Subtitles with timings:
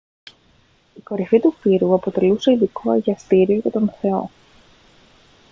[0.93, 4.29] η κορυφή του πύργου αποτελούσε ειδικό αγιαστήριο για τον θεό